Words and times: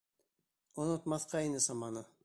Онотмаҫҡа 0.85 1.45
ине 1.49 1.65
саманы 1.69 2.07